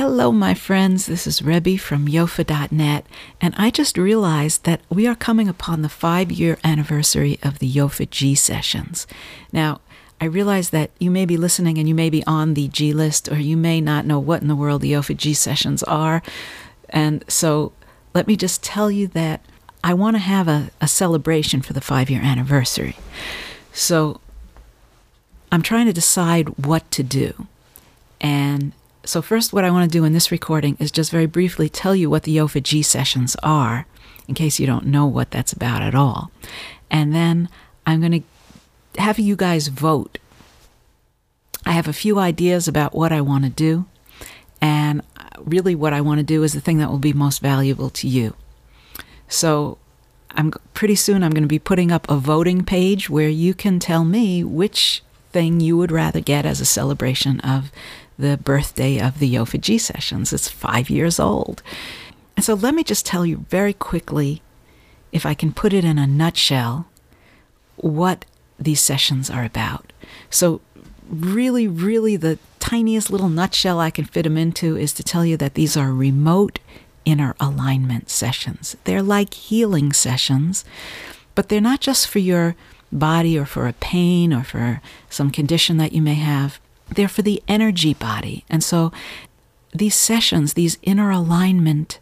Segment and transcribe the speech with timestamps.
[0.00, 1.04] Hello, my friends.
[1.04, 3.04] This is Rebbe from Yofa.net,
[3.38, 7.70] and I just realized that we are coming upon the five year anniversary of the
[7.70, 9.06] Yofa jhe sessions.
[9.52, 9.82] Now,
[10.18, 13.30] I realize that you may be listening and you may be on the jhe list,
[13.30, 16.22] or you may not know what in the world the Yofa jhe sessions are.
[16.88, 17.72] And so
[18.14, 19.44] let me just tell you that
[19.84, 22.96] I want to have a, a celebration for the five year anniversary.
[23.74, 24.18] So
[25.52, 27.48] I'm trying to decide what to do.
[28.18, 28.72] And
[29.04, 31.96] so, first, what I want to do in this recording is just very briefly tell
[31.96, 33.86] you what the Yofa jhe sessions are,
[34.28, 36.30] in case you don't know what that's about at all.
[36.90, 37.48] And then
[37.86, 40.18] I'm going to have you guys vote.
[41.64, 43.86] I have a few ideas about what I want to do,
[44.60, 45.02] and
[45.38, 48.08] really what I want to do is the thing that will be most valuable to
[48.08, 48.34] you.
[49.28, 49.78] So,
[50.32, 53.78] I'm pretty soon I'm going to be putting up a voting page where you can
[53.80, 57.72] tell me which thing you would rather get as a celebration of
[58.20, 60.32] the birthday of the Yofa sessions.
[60.32, 61.62] It's five years old.
[62.36, 64.42] And so let me just tell you very quickly,
[65.12, 66.86] if I can put it in a nutshell,
[67.76, 68.24] what
[68.58, 69.92] these sessions are about.
[70.28, 70.60] So,
[71.08, 75.36] really, really, the tiniest little nutshell I can fit them into is to tell you
[75.38, 76.60] that these are remote
[77.04, 78.76] inner alignment sessions.
[78.84, 80.64] They're like healing sessions,
[81.34, 82.54] but they're not just for your
[82.92, 86.60] body or for a pain or for some condition that you may have.
[86.94, 88.44] They're for the energy body.
[88.48, 88.92] And so
[89.72, 92.00] these sessions, these inner alignment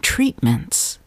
[0.00, 0.98] treatments,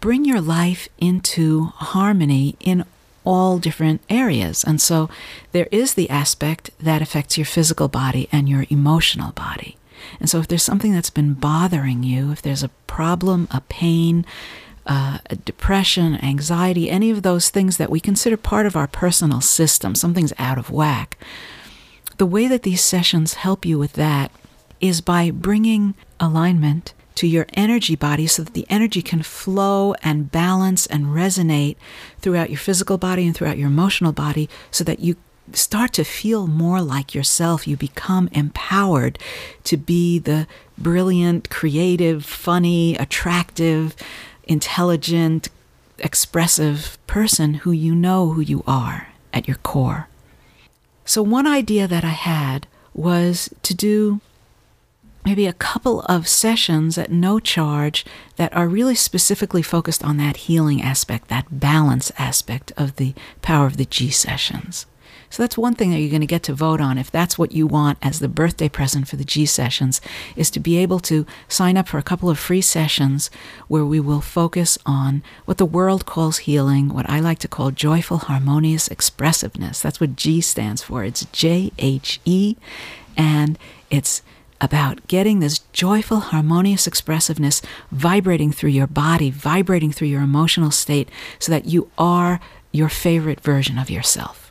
[0.00, 2.84] bring your life into harmony in
[3.24, 4.62] all different areas.
[4.62, 5.10] And so
[5.52, 9.76] there is the aspect that affects your physical body and your emotional body.
[10.20, 14.24] And so if there's something that's been bothering you, if there's a problem, a pain,
[14.86, 19.94] uh, depression, anxiety, any of those things that we consider part of our personal system,
[19.94, 21.18] something's out of whack.
[22.18, 24.30] The way that these sessions help you with that
[24.80, 30.30] is by bringing alignment to your energy body so that the energy can flow and
[30.30, 31.76] balance and resonate
[32.20, 35.16] throughout your physical body and throughout your emotional body so that you
[35.52, 37.66] start to feel more like yourself.
[37.66, 39.18] You become empowered
[39.64, 40.46] to be the
[40.76, 43.96] brilliant, creative, funny, attractive,
[44.46, 45.48] intelligent,
[45.98, 50.08] expressive person who you know who you are at your core.
[51.04, 54.20] So, one idea that I had was to do
[55.24, 58.04] maybe a couple of sessions at no charge
[58.36, 63.66] that are really specifically focused on that healing aspect, that balance aspect of the power
[63.66, 64.86] of the jhe sessions.
[65.30, 67.52] So that's one thing that you're going to get to vote on if that's what
[67.52, 70.00] you want as the birthday present for the jhe sessions
[70.34, 73.30] is to be able to sign up for a couple of free sessions
[73.68, 77.70] where we will focus on what the world calls healing, what I like to call
[77.70, 79.80] joyful harmonious expressiveness.
[79.80, 81.04] That's what jhe stands for.
[81.04, 82.56] It's J H E
[83.16, 83.58] and
[83.90, 84.22] it's
[84.60, 87.60] about getting this joyful, harmonious expressiveness
[87.90, 92.40] vibrating through your body, vibrating through your emotional state, so that you are
[92.72, 94.45] your favorite version of yourself.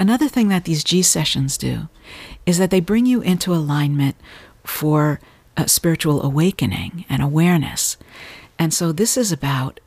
[0.00, 1.90] Another thing that these jhe sessions do
[2.46, 4.16] is that they bring you into alignment
[4.64, 5.20] for
[5.58, 7.98] uh, spiritual awakening and awareness.
[8.58, 9.78] And so this is about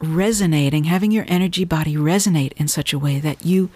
[0.00, 3.70] resonating, having your energy body resonate in such a way that you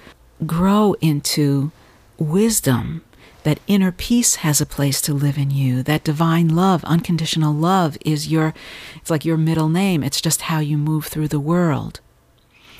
[0.44, 1.70] grow into
[2.18, 3.04] wisdom,
[3.44, 7.96] that inner peace has a place to live in you, that divine love, unconditional love
[8.04, 8.52] is your,
[8.96, 12.00] it's like your middle name, it's just how you move through the world.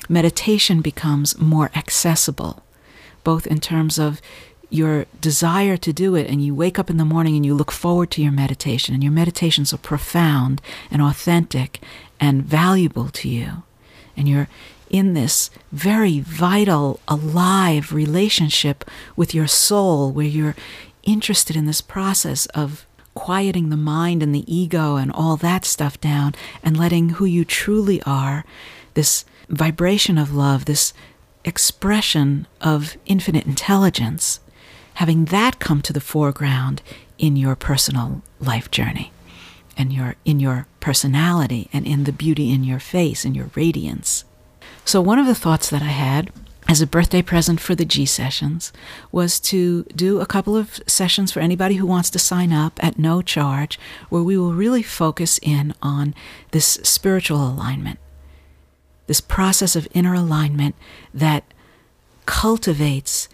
[0.09, 2.61] Meditation becomes more accessible
[3.23, 4.21] both in terms of
[4.69, 7.71] your desire to do it, and you wake up in the morning and you look
[7.71, 11.79] forward to your meditation, and your meditations are profound and authentic
[12.19, 13.63] and valuable to you.
[14.15, 14.47] And you're
[14.89, 18.83] in this very vital, alive relationship
[19.15, 20.55] with your soul where you're
[21.03, 22.85] interested in this process of
[23.15, 27.43] quieting the mind and the ego and all that stuff down and letting who you
[27.43, 28.45] truly are,
[28.93, 30.93] this vibration of love, this
[31.49, 34.39] expression of infinite intelligence,
[34.93, 36.81] having that come to the foreground
[37.17, 39.11] in your personal life journey
[39.77, 44.23] and your in your personality and in the beauty in your face and your radiance.
[44.85, 46.31] So one of the thoughts that I had
[46.67, 48.71] as a birthday present for the jhe sessions
[49.11, 52.99] was to do a couple of sessions for anybody who wants to sign up at
[52.99, 53.79] no charge
[54.09, 56.13] where we will really focus in on
[56.51, 57.97] this spiritual alignment
[59.09, 60.75] this process of inner alignment
[61.15, 61.43] that
[62.27, 63.27] cultivates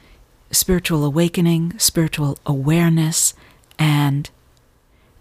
[0.50, 3.34] spiritual awakening, spiritual awareness,
[3.78, 4.30] and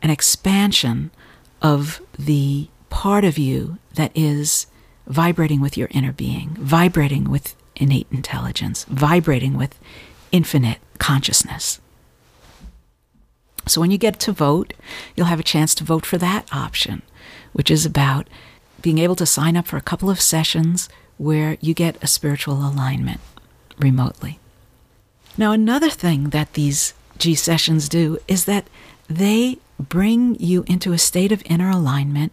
[0.00, 1.10] an expansion
[1.60, 4.68] of the part of you that is
[5.08, 9.76] vibrating with your inner being, vibrating with innate intelligence, vibrating with
[10.30, 11.80] infinite consciousness.
[13.66, 14.72] So when you get to vote,
[15.16, 17.02] you'll have a chance to vote for that option,
[17.52, 18.28] which is about
[18.84, 22.56] being able to sign up for a couple of sessions where you get a spiritual
[22.56, 23.18] alignment
[23.78, 24.38] remotely.
[25.38, 28.66] Now, another thing that these jhe sessions do is that
[29.08, 32.32] they bring you into a state of inner alignment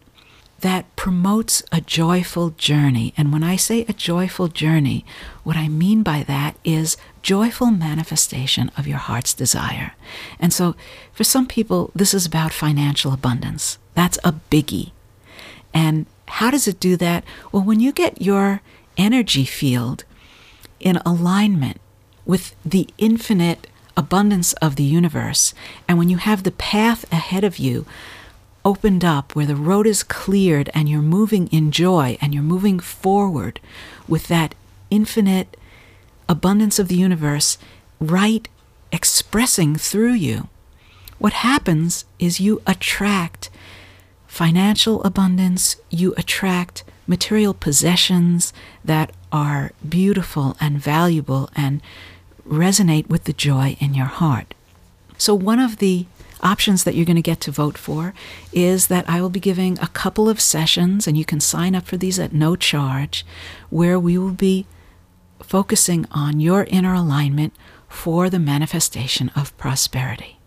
[0.60, 3.14] that promotes a joyful journey.
[3.16, 5.06] And when I say a joyful journey,
[5.46, 9.94] what I mean by that is joyful manifestation of your heart's desire.
[10.38, 10.76] And so
[11.14, 13.78] for some people, this is about financial abundance.
[13.96, 14.92] That's a biggie.
[15.74, 17.24] And how does it do that?
[17.52, 18.62] Well, when you get your
[18.98, 20.06] energy field
[20.80, 21.80] in alignment
[22.26, 23.68] with the infinite
[23.98, 25.54] abundance of the universe,
[25.88, 27.86] and when you have the path ahead of you
[28.64, 32.80] opened up, where the road is cleared, and you're moving in joy and you're moving
[32.80, 33.60] forward
[34.08, 34.56] with that
[34.90, 35.58] infinite
[36.30, 37.58] abundance of the universe
[38.00, 38.48] right
[38.92, 40.48] expressing through you,
[41.18, 43.50] what happens is you attract
[44.32, 51.82] financial abundance, you attract material possessions that are beautiful and valuable and
[52.48, 54.54] resonate with the joy in your heart.
[55.18, 56.06] So, one of the
[56.42, 58.14] options that you're going to get to vote for
[58.54, 61.86] is that I will be giving a couple of sessions, and you can sign up
[61.86, 63.26] for these at no charge,
[63.70, 64.66] where we will be
[65.44, 67.54] focusing on your inner alignment
[67.90, 70.38] for the manifestation of prosperity.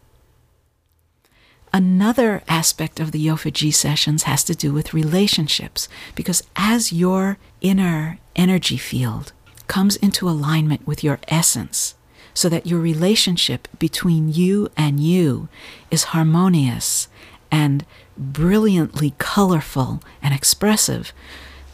[1.75, 7.37] Another aspect of the Yofa jhe sessions has to do with relationships, because as your
[7.61, 9.33] inner energy field
[9.67, 11.97] comes into alignment with your essence,
[12.33, 15.49] so that your relationship between you and you
[15.91, 17.09] is harmonious
[17.51, 17.85] and
[18.17, 21.13] brilliantly colorful and expressive,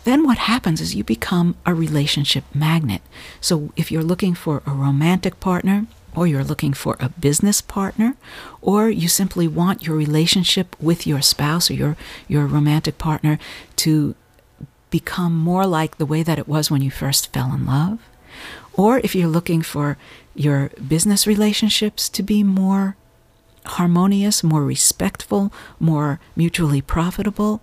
[0.05, 3.03] then what happens is you become a relationship magnet.
[3.39, 5.85] So if you're looking for a romantic partner,
[6.15, 8.17] or you're looking for a business partner,
[8.61, 11.97] or you simply want your relationship with your spouse or your,
[12.29, 13.39] your romantic partner
[13.77, 14.15] to
[14.91, 18.01] become more like the way that it was when you first fell in love,
[18.73, 19.97] or if you're looking for
[20.35, 22.97] your business relationships to be more
[23.67, 27.61] harmonious, more respectful, more mutually profitable,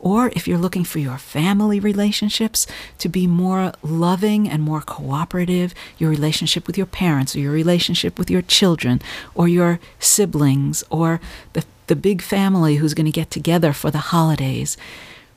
[0.00, 2.66] or if you're looking for your family relationships
[2.98, 8.18] to be more loving and more cooperative, your relationship with your parents, or your relationship
[8.18, 9.00] with your children,
[9.34, 11.20] or your siblings, or
[11.52, 14.76] the, the big family who's going to get together for the holidays,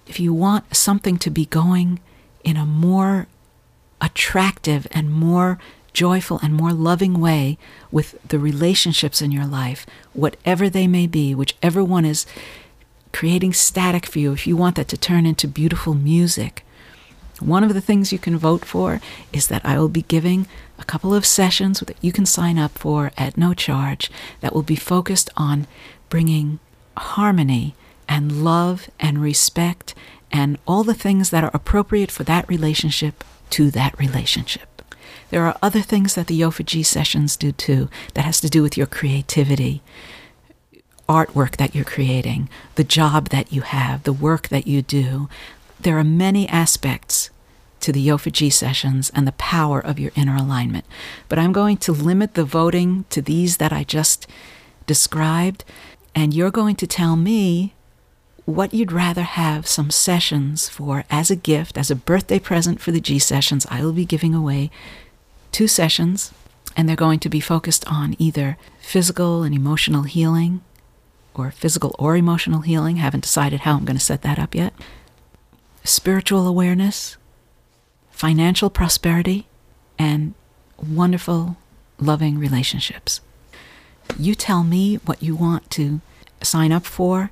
[0.07, 1.99] if you want something to be going
[2.43, 3.27] in a more
[3.99, 5.59] attractive and more
[5.93, 7.57] joyful and more loving way
[7.91, 12.25] with the relationships in your life, whatever they may be, whichever one is
[13.11, 16.65] creating static for you, if you want that to turn into beautiful music.
[17.39, 19.01] One of the things you can vote for
[19.33, 20.47] is that I will be giving
[20.77, 24.11] a couple of sessions that you can sign up for at no charge
[24.41, 25.65] that will be focused on
[26.09, 26.59] bringing
[26.95, 27.75] harmony
[28.07, 29.95] and love and respect
[30.31, 34.81] and all the things that are appropriate for that relationship to that relationship.
[35.29, 38.61] There are other things that the Yofa jhe sessions do too that has to do
[38.61, 39.81] with your creativity,
[41.11, 45.27] artwork that you're creating, the job that you have, the work that you do.
[45.79, 47.29] There are many aspects
[47.81, 50.85] to the Yofa jhe sessions and the power of your inner alignment.
[51.27, 54.25] But I'm going to limit the voting to these that I just
[54.85, 55.65] described,
[56.15, 57.73] and you're going to tell me
[58.45, 62.91] what you'd rather have some sessions for as a gift, as a birthday present for
[62.91, 63.65] the jhe sessions.
[63.69, 64.71] I will be giving away
[65.51, 66.31] two sessions,
[66.77, 70.61] and they're going to be focused on either physical and emotional healing
[71.33, 72.97] or physical or emotional healing.
[72.97, 74.73] Haven't decided how I'm going to set that up yet.
[75.83, 77.17] Spiritual awareness,
[78.11, 79.47] financial prosperity,
[79.97, 80.33] and
[80.77, 81.57] wonderful,
[81.99, 83.21] loving relationships.
[84.17, 86.01] You tell me what you want to
[86.41, 87.31] sign up for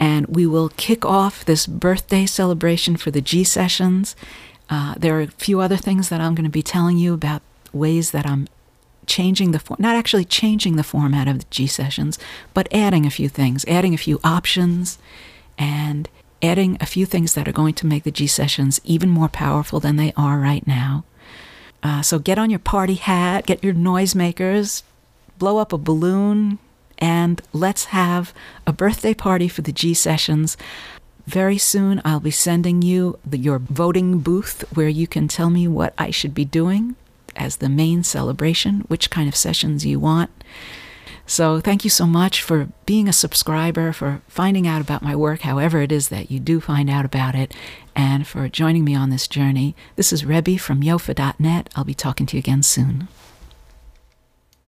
[0.00, 4.16] and we will kick off this birthday celebration for the jhe sessions.
[4.70, 7.42] Uh, there are a few other things that I'm going to be telling you about
[7.72, 8.48] ways that I'm
[9.06, 12.18] changing the form, not actually changing the format of the jhe sessions,
[12.54, 14.98] but adding a few things, adding a few options,
[15.58, 16.08] and
[16.42, 19.80] adding a few things that are going to make the jhe sessions even more powerful
[19.80, 21.04] than they are right now.
[21.82, 24.82] Uh, so get on your party hat, get your noisemakers,
[25.38, 26.58] blow up a balloon,
[26.98, 28.34] and let's have
[28.66, 30.56] a birthday party for the jhe sessions.
[31.26, 35.68] Very soon, I'll be sending you the, your voting booth where you can tell me
[35.68, 36.96] what I should be doing
[37.40, 40.30] as the main celebration, which kind of sessions you want.
[41.26, 45.42] So, thank you so much for being a subscriber, for finding out about my work,
[45.42, 47.54] however it is that you do find out about it,
[47.94, 49.76] and for joining me on this journey.
[49.94, 51.70] This is Rebbe from yofa.net.
[51.76, 53.06] I'll be talking to you again soon.